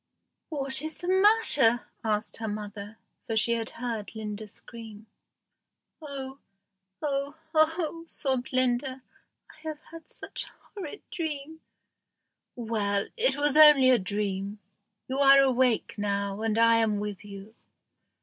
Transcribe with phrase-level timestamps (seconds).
[0.49, 5.05] "What is the matter?" asked her mother, for she had heard Linda scream.
[6.01, 6.39] "Oh!
[7.03, 7.35] oh!
[7.53, 9.03] oh!" sobbed Linda,
[9.51, 11.61] "I have had such a horrid dream."
[12.55, 14.57] "Well, it was only a dream.
[15.07, 17.53] You are awake now, and I am with you."